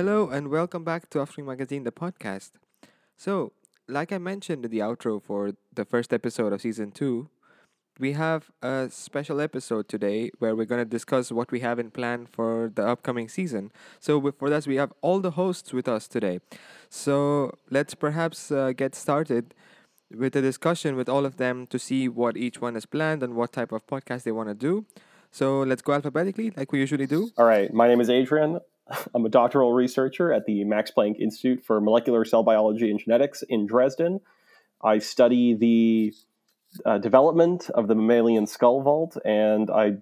[0.00, 2.52] Hello and welcome back to Offspring Magazine, the podcast.
[3.18, 3.52] So,
[3.86, 7.28] like I mentioned in the outro for the first episode of season two,
[7.98, 11.90] we have a special episode today where we're going to discuss what we have in
[11.90, 13.72] plan for the upcoming season.
[13.98, 16.40] So, for that, we have all the hosts with us today.
[16.88, 19.52] So, let's perhaps uh, get started
[20.10, 23.34] with a discussion with all of them to see what each one has planned and
[23.34, 24.86] what type of podcast they want to do.
[25.30, 27.28] So, let's go alphabetically, like we usually do.
[27.36, 28.60] All right, my name is Adrian.
[29.14, 33.42] I'm a doctoral researcher at the Max Planck Institute for Molecular Cell Biology and Genetics
[33.42, 34.20] in Dresden.
[34.82, 36.14] I study the
[36.84, 39.98] uh, development of the mammalian skull vault, and I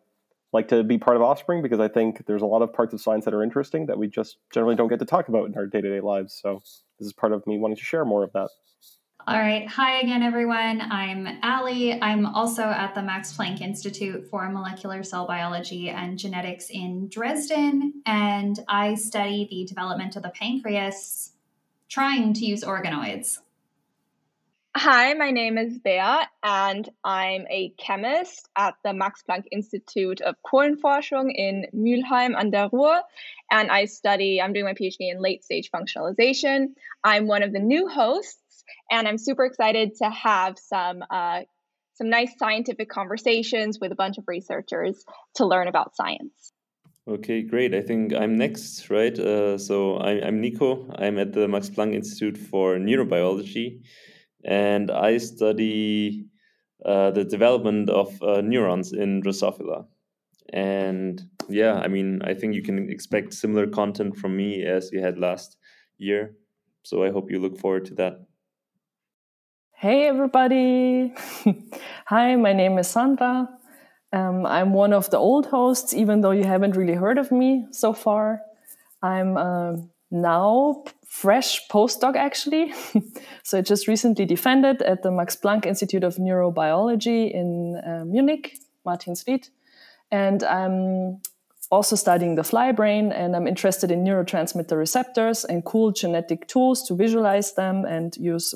[0.52, 3.00] like to be part of Offspring because I think there's a lot of parts of
[3.00, 5.66] science that are interesting that we just generally don't get to talk about in our
[5.66, 6.38] day to day lives.
[6.40, 6.62] So,
[6.98, 8.48] this is part of me wanting to share more of that.
[9.26, 9.68] All right.
[9.68, 10.80] Hi again, everyone.
[10.80, 12.00] I'm Allie.
[12.00, 18.00] I'm also at the Max Planck Institute for Molecular Cell Biology and Genetics in Dresden,
[18.06, 21.32] and I study the development of the pancreas
[21.90, 23.38] trying to use organoids.
[24.80, 30.36] Hi, my name is Bea, and I'm a chemist at the Max Planck Institute of
[30.46, 33.02] Kohlenforschung in Mülheim an der Ruhr.
[33.50, 36.74] And I study, I'm doing my PhD in late stage functionalization.
[37.02, 38.38] I'm one of the new hosts,
[38.90, 41.04] and I'm super excited to have some.
[41.10, 41.40] Uh,
[41.94, 46.52] some nice scientific conversations with a bunch of researchers to learn about science.
[47.08, 47.74] Okay, great.
[47.74, 49.18] I think I'm next, right?
[49.18, 50.88] Uh, so I, I'm Nico.
[50.96, 53.80] I'm at the Max Planck Institute for Neurobiology,
[54.44, 56.26] and I study
[56.84, 59.86] uh, the development of uh, neurons in Drosophila.
[60.52, 65.00] And yeah, I mean, I think you can expect similar content from me as we
[65.00, 65.56] had last
[65.96, 66.36] year.
[66.82, 68.20] So I hope you look forward to that.
[69.80, 71.14] Hey, everybody.
[72.06, 73.48] Hi, my name is Sandra.
[74.12, 77.64] Um, I'm one of the old hosts, even though you haven't really heard of me
[77.70, 78.40] so far.
[79.04, 82.74] I'm um now fresh postdoc, actually.
[83.44, 88.58] so I just recently defended at the Max Planck Institute of Neurobiology in uh, Munich,
[88.84, 89.46] Martinsried.
[90.10, 91.20] And I'm
[91.70, 96.82] also studying the fly brain, and I'm interested in neurotransmitter receptors and cool genetic tools
[96.88, 98.54] to visualize them and use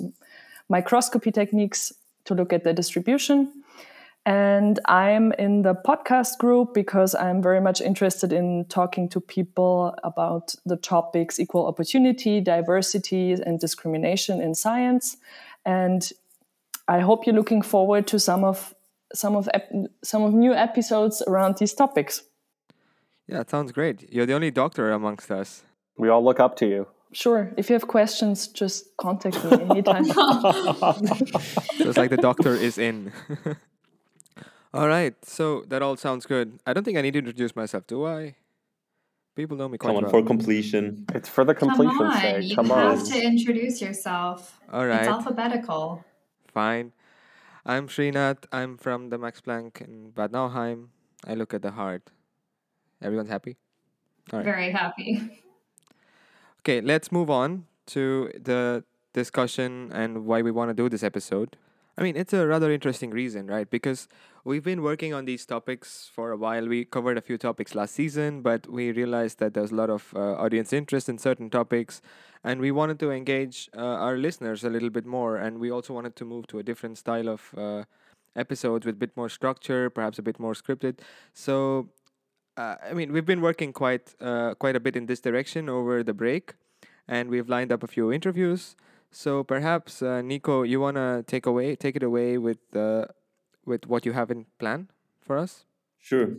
[0.72, 1.92] microscopy techniques
[2.24, 3.38] to look at the distribution.
[4.24, 9.94] And I'm in the podcast group because I'm very much interested in talking to people
[10.04, 15.16] about the topics equal opportunity, diversity, and discrimination in science.
[15.66, 16.08] And
[16.86, 18.74] I hope you're looking forward to some of
[19.14, 19.72] some of ep-
[20.02, 22.22] some of new episodes around these topics.
[23.26, 23.96] Yeah, it sounds great.
[24.12, 25.64] You're the only doctor amongst us.
[25.98, 26.86] We all look up to you.
[27.12, 30.04] Sure, if you have questions, just contact me anytime.
[31.82, 33.12] So it's like the doctor is in.
[34.74, 36.58] all right, so that all sounds good.
[36.66, 38.36] I don't think I need to introduce myself, do I?
[39.34, 40.10] People know me quite Come on, well.
[40.12, 41.04] for completion.
[41.14, 42.50] It's for the completion Come completion's on, sake.
[42.50, 43.04] you Come have on.
[43.06, 44.60] to introduce yourself.
[44.72, 45.00] All right.
[45.00, 46.04] It's alphabetical.
[46.52, 46.92] fine.
[47.64, 48.44] I'm Srinath.
[48.52, 50.90] I'm from the Max Planck in Bad Nauheim.
[51.26, 52.10] I look at the heart.
[53.00, 53.56] Everyone's happy?
[54.32, 54.44] All right.
[54.44, 55.42] Very happy.
[56.62, 61.56] Okay, let's move on to the discussion and why we want to do this episode.
[61.98, 63.68] I mean, it's a rather interesting reason, right?
[63.68, 64.06] Because
[64.44, 66.68] we've been working on these topics for a while.
[66.68, 70.14] We covered a few topics last season, but we realized that there's a lot of
[70.14, 72.00] uh, audience interest in certain topics,
[72.44, 75.36] and we wanted to engage uh, our listeners a little bit more.
[75.36, 77.84] And we also wanted to move to a different style of uh,
[78.36, 81.00] episodes with a bit more structure, perhaps a bit more scripted.
[81.34, 81.88] So
[82.56, 86.02] uh, I mean, we've been working quite uh, quite a bit in this direction over
[86.02, 86.54] the break,
[87.08, 88.76] and we've lined up a few interviews.
[89.10, 93.06] So perhaps uh, Nico, you wanna take away take it away with uh,
[93.64, 94.88] with what you have in plan
[95.20, 95.64] for us?
[95.98, 96.34] Sure.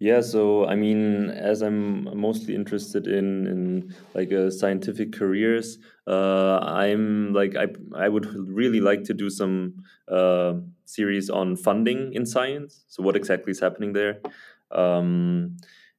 [0.00, 6.58] Yeah, so I mean, as I'm mostly interested in in like uh, scientific careers, uh,
[6.62, 7.66] I'm like I
[7.96, 12.84] I would really like to do some uh, series on funding in science.
[12.86, 14.20] So what exactly is happening there,
[14.70, 15.56] um,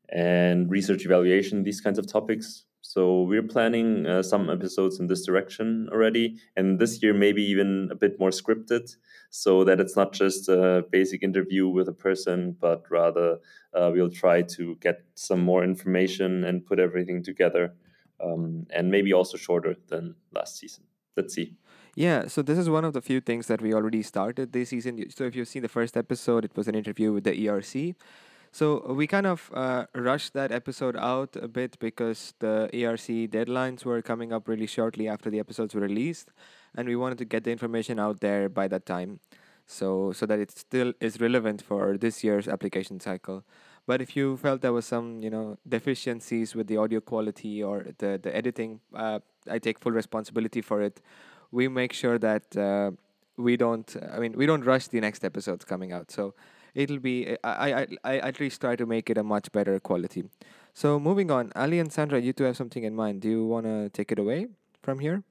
[0.10, 2.66] and research evaluation, these kinds of topics.
[2.82, 7.90] So we're planning uh, some episodes in this direction already, and this year maybe even
[7.92, 8.96] a bit more scripted,
[9.30, 13.38] so that it's not just a basic interview with a person, but rather
[13.74, 17.74] uh, we'll try to get some more information and put everything together,
[18.24, 20.86] um, and maybe also shorter than last season.
[21.16, 21.58] Let's see.
[21.96, 25.10] Yeah, so this is one of the few things that we already started this season.
[25.10, 27.94] So if you've seen the first episode, it was an interview with the ERC.
[28.52, 33.86] So we kind of uh, rushed that episode out a bit because the ERC deadlines
[33.86, 36.32] were coming up really shortly after the episodes were released,
[36.76, 39.20] and we wanted to get the information out there by that time,
[39.68, 43.44] so so that it still is relevant for this year's application cycle.
[43.86, 47.86] But if you felt there was some, you know, deficiencies with the audio quality or
[48.00, 51.02] the the editing, uh, I take full responsibility for it.
[51.52, 52.92] We make sure that uh,
[53.38, 53.96] we don't.
[54.12, 56.12] I mean, we don't rush the next episodes coming out.
[56.12, 56.34] So
[56.80, 57.38] it'll be.
[57.44, 60.24] I I I at least try to make it a much better quality.
[60.74, 63.22] So moving on, Ali and Sandra, you two have something in mind.
[63.22, 64.48] Do you want to take it away
[64.82, 65.24] from here?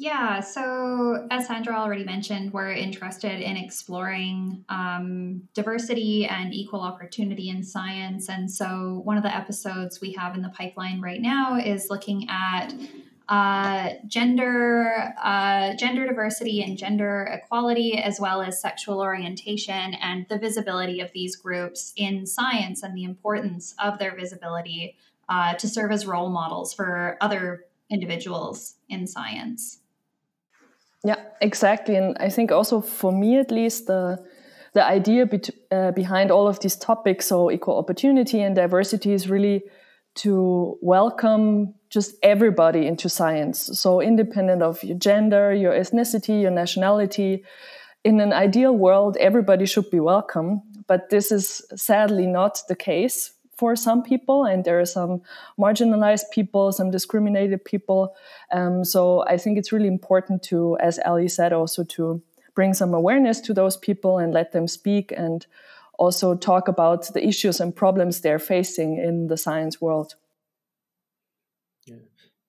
[0.00, 7.48] Yeah, so as Sandra already mentioned, we're interested in exploring um, diversity and equal opportunity
[7.48, 8.28] in science.
[8.28, 12.28] And so, one of the episodes we have in the pipeline right now is looking
[12.30, 12.72] at
[13.28, 20.38] uh, gender, uh, gender diversity and gender equality, as well as sexual orientation and the
[20.38, 24.96] visibility of these groups in science and the importance of their visibility
[25.28, 29.80] uh, to serve as role models for other individuals in science.
[31.04, 31.96] Yeah, exactly.
[31.96, 34.24] And I think also for me, at least, the
[34.74, 35.40] the idea be-
[35.70, 39.62] uh, behind all of these topics, so equal opportunity and diversity, is really
[40.16, 43.70] to welcome just everybody into science.
[43.78, 47.44] So independent of your gender, your ethnicity, your nationality.
[48.04, 53.32] In an ideal world, everybody should be welcome, but this is sadly not the case
[53.56, 55.20] for some people, and there are some
[55.58, 58.14] marginalized people, some discriminated people.
[58.52, 62.22] Um, so I think it's really important to, as Ali said, also to
[62.54, 65.46] bring some awareness to those people and let them speak and
[65.98, 70.14] also talk about the issues and problems they're facing in the science world.
[71.86, 71.96] Yeah.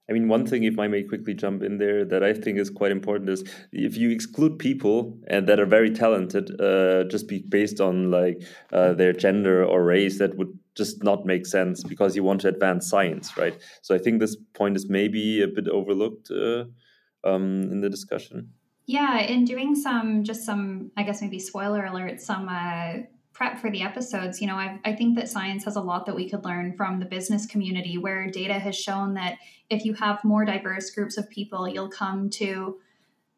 [0.10, 2.70] I mean, one thing, if I may quickly jump in there, that I think is
[2.70, 7.40] quite important is if you exclude people and that are very talented, uh, just be
[7.40, 8.42] based on like
[8.72, 12.48] uh, their gender or race, that would just not make sense because you want to
[12.48, 13.56] advance science, right?
[13.82, 16.66] So I think this point is maybe a bit overlooked uh,
[17.24, 18.54] um, in the discussion.
[18.88, 23.04] Yeah, in doing some, just some, I guess maybe spoiler alert, some uh,
[23.40, 26.16] prep for the episodes, you know, I, I think that science has a lot that
[26.16, 29.38] we could learn from the business community, where data has shown that
[29.70, 32.80] if you have more diverse groups of people, you'll come to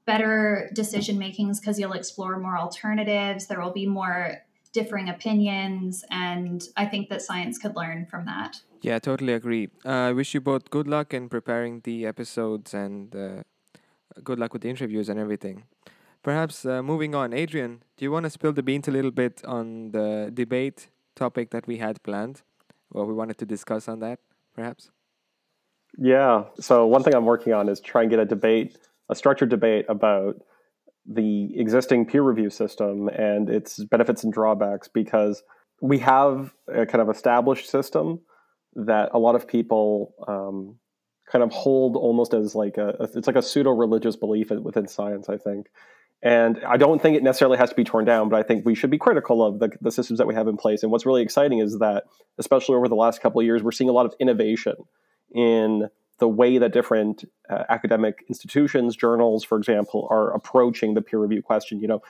[0.07, 3.45] better decision makings because you'll explore more alternatives.
[3.45, 4.37] There will be more
[4.73, 8.59] differing opinions, and I think that science could learn from that.
[8.81, 9.69] Yeah, totally agree.
[9.85, 13.43] Uh, I wish you both good luck in preparing the episodes and uh,
[14.23, 15.65] good luck with the interviews and everything.
[16.23, 19.41] Perhaps uh, moving on, Adrian, do you want to spill the beans a little bit
[19.43, 22.43] on the debate topic that we had planned?
[22.91, 24.19] Well, we wanted to discuss on that,
[24.53, 24.91] perhaps.
[25.97, 26.43] Yeah.
[26.59, 28.77] So one thing I'm working on is try and get a debate,
[29.09, 30.41] a structured debate about
[31.05, 35.41] the existing peer review system and its benefits and drawbacks because
[35.81, 38.19] we have a kind of established system
[38.75, 40.77] that a lot of people um,
[41.29, 45.27] kind of hold almost as like a it's like a pseudo religious belief within science
[45.27, 45.67] i think
[46.23, 48.75] and I don't think it necessarily has to be torn down, but I think we
[48.75, 50.83] should be critical of the, the systems that we have in place.
[50.83, 52.03] And what's really exciting is that,
[52.37, 54.75] especially over the last couple of years, we're seeing a lot of innovation
[55.33, 55.89] in
[56.19, 61.41] the way that different uh, academic institutions, journals, for example, are approaching the peer review
[61.41, 61.79] question.
[61.79, 62.03] You know,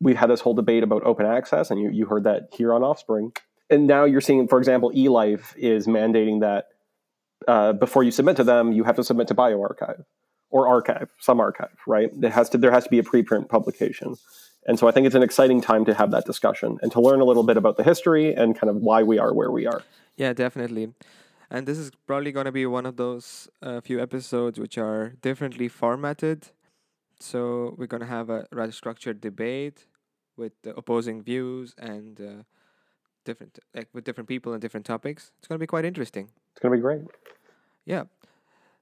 [0.00, 2.84] we've had this whole debate about open access, and you, you heard that here on
[2.84, 3.32] Offspring.
[3.68, 6.66] And now you're seeing, for example, eLife is mandating that
[7.48, 10.04] uh, before you submit to them, you have to submit to bioRxiv
[10.50, 12.10] or archive, some archive, right?
[12.22, 14.16] It has to there has to be a preprint publication.
[14.66, 17.20] And so I think it's an exciting time to have that discussion and to learn
[17.20, 19.82] a little bit about the history and kind of why we are where we are.
[20.16, 20.92] Yeah, definitely.
[21.50, 25.10] And this is probably going to be one of those uh, few episodes which are
[25.22, 26.48] differently formatted.
[27.20, 29.86] So we're going to have a rather structured debate
[30.36, 32.42] with the opposing views and uh,
[33.24, 35.30] different like with different people and different topics.
[35.38, 36.30] It's going to be quite interesting.
[36.52, 37.02] It's going to be great.
[37.84, 38.04] Yeah.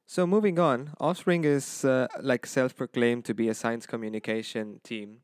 [0.06, 5.20] So moving on, Offspring is uh, like self-proclaimed to be a science communication team.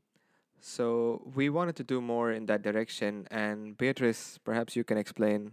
[0.60, 3.26] So we wanted to do more in that direction.
[3.30, 5.52] And Beatrice, perhaps you can explain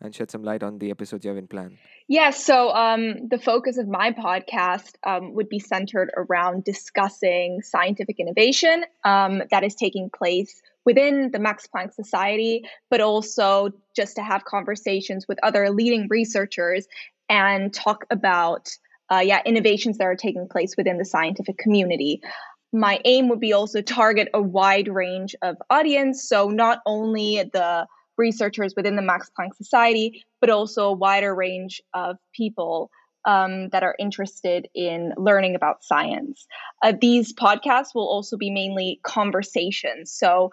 [0.00, 1.78] and shed some light on the episodes you have in plan.
[2.06, 2.08] Yes.
[2.08, 8.20] Yeah, so um, the focus of my podcast um, would be centered around discussing scientific
[8.20, 14.22] innovation um, that is taking place within the Max Planck Society, but also just to
[14.22, 16.86] have conversations with other leading researchers
[17.28, 18.70] and talk about
[19.10, 22.20] uh, yeah innovations that are taking place within the scientific community.
[22.72, 27.86] My aim would be also target a wide range of audience so not only the
[28.18, 32.90] researchers within the max planck society but also a wider range of people
[33.24, 36.46] um, that are interested in learning about science.
[36.82, 40.50] Uh, these podcasts will also be mainly conversations so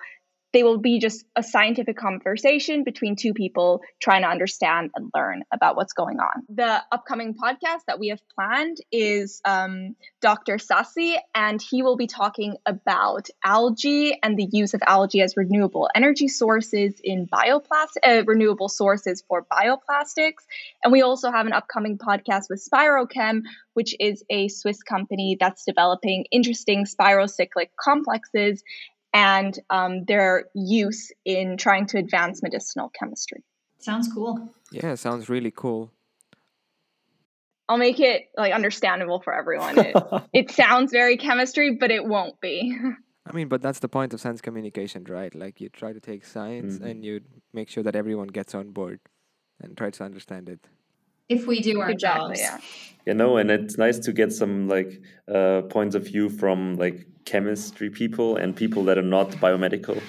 [0.55, 5.43] they will be just a scientific conversation between two people trying to understand and learn
[5.51, 6.43] about what's going on.
[6.47, 10.55] The upcoming podcast that we have planned is um, Dr.
[10.55, 15.89] Sassi, and he will be talking about algae and the use of algae as renewable
[15.93, 20.45] energy sources in bioplastic, uh, renewable sources for bioplastics.
[20.81, 23.41] And we also have an upcoming podcast with Spirochem,
[23.73, 28.63] which is a Swiss company that's developing interesting spirocyclic complexes
[29.15, 33.43] and um, their use in trying to advance medicinal chemistry.
[33.79, 34.49] Sounds cool.
[34.71, 35.89] Yeah, sounds really cool.
[37.69, 39.79] I'll make it like understandable for everyone.
[39.79, 39.95] It,
[40.33, 42.77] it sounds very chemistry, but it won't be.
[43.25, 45.33] I mean, but that's the point of science communication, right?
[45.33, 46.85] Like you try to take science Mhm.
[46.85, 47.21] and you
[47.53, 48.99] make sure that everyone gets on board
[49.61, 50.59] and tries to understand it.
[51.29, 52.37] If we do our exactly.
[52.37, 52.39] jobs.
[52.39, 52.59] Yeah.
[53.05, 55.01] You know, and it's nice to get some like
[55.31, 60.01] uh, points of view from like chemistry people and people that are not biomedical,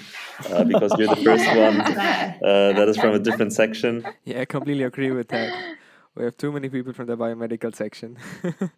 [0.50, 4.06] uh, because you're the first one uh, that is from a different section.
[4.24, 5.76] Yeah, I completely agree with that.
[6.14, 8.16] We have too many people from the biomedical section.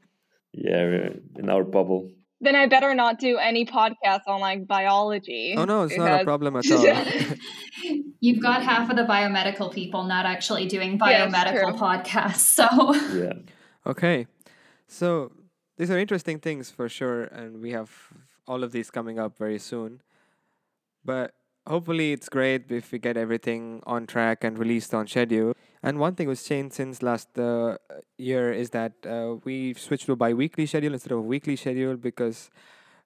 [0.53, 2.11] Yeah, we're in our bubble.
[2.41, 5.55] Then I better not do any podcasts on like biology.
[5.57, 6.85] oh no, it's not a problem at all.
[8.21, 11.87] You've got half of the biomedical people not actually doing biomedical true.
[11.87, 12.39] podcasts.
[12.59, 13.35] So Yeah.
[13.87, 14.27] Okay.
[14.87, 15.33] So
[15.77, 17.91] these are interesting things for sure, and we have
[18.47, 20.03] all of these coming up very soon.
[21.05, 21.35] But
[21.67, 25.55] hopefully, it's great if we get everything on track and released on schedule.
[25.83, 27.77] And one thing was changed since last uh,
[28.17, 31.55] year is that uh, we switched to a bi weekly schedule instead of a weekly
[31.55, 32.51] schedule because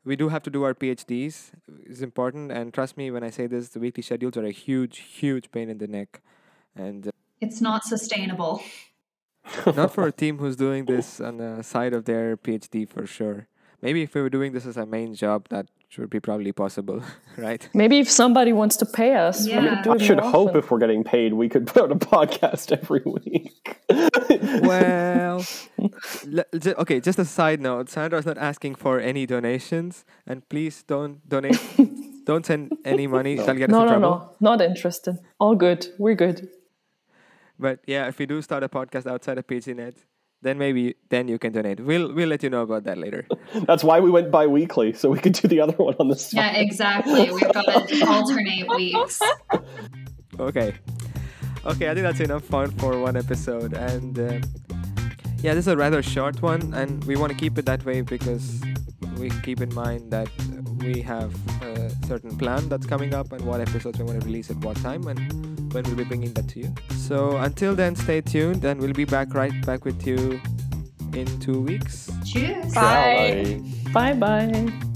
[0.04, 1.50] we do have to do our PhDs.
[1.84, 2.50] It's important.
[2.50, 5.68] And trust me when I say this, the weekly schedules are a huge, huge pain
[5.68, 6.20] in the neck.
[6.74, 8.62] And uh, it's not sustainable.
[9.66, 13.48] not for a team who's doing this on the side of their PhD for sure.
[13.80, 17.02] Maybe if we were doing this as a main job, that should be probably possible,
[17.36, 17.68] right?
[17.74, 19.74] Maybe if somebody wants to pay us, we Yeah.
[19.76, 20.58] could do I it should more hope often.
[20.60, 23.76] if we're getting paid, we could put out a podcast every week.
[24.62, 25.44] Well,
[26.26, 26.44] le-
[26.82, 27.00] okay.
[27.00, 31.60] Just a side note: Sandra's not asking for any donations, and please don't donate.
[32.24, 33.34] don't send any money.
[33.36, 34.36] That'll get us No, in no, trouble.
[34.40, 35.18] no, not interested.
[35.38, 35.86] All good.
[35.98, 36.48] We're good.
[37.58, 39.96] But yeah, if we do start a podcast outside of PhDNet,
[40.42, 41.80] then maybe then you can donate.
[41.80, 43.26] We'll we'll let you know about that later.
[43.66, 46.38] That's why we went bi-weekly, so we could do the other one on the side.
[46.38, 47.30] Yeah, exactly.
[47.30, 49.20] We've got to alternate weeks.
[50.38, 50.74] Okay.
[51.64, 53.72] Okay, I think that's enough fun for one episode.
[53.72, 54.40] And uh,
[55.38, 58.00] yeah, this is a rather short one, and we want to keep it that way
[58.00, 58.60] because
[59.16, 60.28] we keep in mind that
[60.78, 61.32] we have
[61.62, 64.76] a certain plan that's coming up and what episodes we want to release at what
[64.78, 66.74] time and when we'll be bringing that to you.
[66.96, 70.40] So until then, stay tuned, and we'll be back right back with you
[71.14, 72.10] in two weeks.
[72.24, 72.74] Cheers.
[72.74, 73.60] Bye.
[73.92, 74.12] Bye.
[74.12, 74.91] Bye bye.